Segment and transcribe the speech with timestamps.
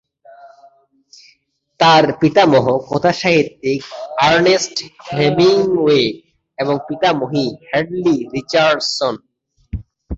[1.79, 3.81] তার পিতামহ কথাসাহিত্যিক
[4.21, 4.77] আর্নেস্ট
[5.11, 6.01] হেমিংওয়ে
[6.57, 9.15] এবং পিতামহী হ্যাডলি রিচার্ডসন।